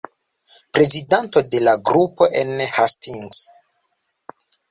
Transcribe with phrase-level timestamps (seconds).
[0.77, 3.43] Prezidanto de la grupo en Hastings.